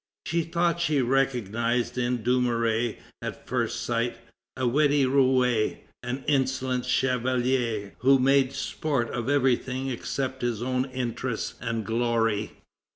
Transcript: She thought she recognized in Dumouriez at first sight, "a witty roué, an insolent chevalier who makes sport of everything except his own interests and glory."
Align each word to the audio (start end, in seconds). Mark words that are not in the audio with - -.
She 0.25 0.41
thought 0.41 0.81
she 0.81 0.99
recognized 0.99 1.95
in 1.95 2.23
Dumouriez 2.23 2.95
at 3.21 3.45
first 3.47 3.83
sight, 3.83 4.17
"a 4.57 4.67
witty 4.67 5.05
roué, 5.05 5.77
an 6.01 6.23
insolent 6.27 6.85
chevalier 6.85 7.93
who 7.99 8.17
makes 8.17 8.55
sport 8.57 9.11
of 9.11 9.29
everything 9.29 9.89
except 9.89 10.41
his 10.41 10.59
own 10.63 10.85
interests 10.85 11.53
and 11.61 11.85
glory." 11.85 12.53